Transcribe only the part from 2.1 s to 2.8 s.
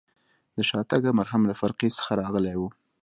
راغلی و.